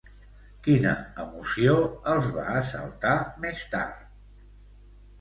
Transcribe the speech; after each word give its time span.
Quina 0.67 0.93
emoció 1.25 1.77
els 2.15 2.33
va 2.39 2.49
assaltar 2.57 3.15
més 3.47 3.65
tard? 3.79 4.13